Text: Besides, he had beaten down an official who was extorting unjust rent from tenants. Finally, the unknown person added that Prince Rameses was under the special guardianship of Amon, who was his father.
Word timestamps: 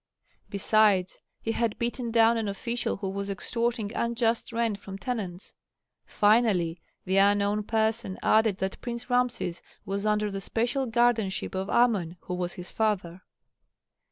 Besides, 0.49 1.19
he 1.41 1.51
had 1.51 1.77
beaten 1.77 2.09
down 2.09 2.35
an 2.35 2.47
official 2.47 2.97
who 2.97 3.09
was 3.09 3.29
extorting 3.29 3.93
unjust 3.93 4.51
rent 4.51 4.79
from 4.79 4.97
tenants. 4.97 5.53
Finally, 6.07 6.81
the 7.05 7.17
unknown 7.17 7.61
person 7.61 8.17
added 8.23 8.57
that 8.57 8.81
Prince 8.81 9.11
Rameses 9.11 9.61
was 9.85 10.07
under 10.07 10.31
the 10.31 10.41
special 10.41 10.87
guardianship 10.87 11.53
of 11.53 11.69
Amon, 11.69 12.17
who 12.21 12.33
was 12.33 12.53
his 12.53 12.71
father. 12.71 13.21